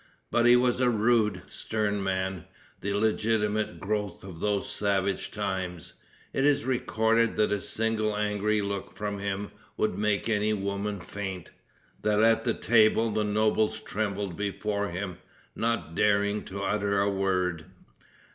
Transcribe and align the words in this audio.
But 0.31 0.47
he 0.47 0.55
was 0.55 0.79
a 0.79 0.89
rude, 0.89 1.43
stern 1.47 2.01
man, 2.01 2.45
the 2.79 2.95
legitimate 2.95 3.79
growth 3.79 4.23
of 4.23 4.39
those 4.39 4.67
savage 4.67 5.29
times. 5.29 5.93
It 6.33 6.43
is 6.43 6.65
recorded 6.65 7.35
that 7.35 7.51
a 7.51 7.61
single 7.61 8.17
angry 8.17 8.63
look 8.63 8.97
from 8.97 9.19
him 9.19 9.51
would 9.77 9.99
make 9.99 10.27
any 10.27 10.53
woman 10.53 11.01
faint; 11.01 11.51
that 12.01 12.19
at 12.23 12.41
the 12.45 12.55
table 12.55 13.11
the 13.11 13.23
nobles 13.23 13.79
trembled 13.79 14.35
before 14.35 14.89
him, 14.89 15.19
not 15.55 15.93
daring 15.93 16.43
to 16.45 16.63
utter 16.63 16.99
a 16.99 17.07
word. 17.07 17.65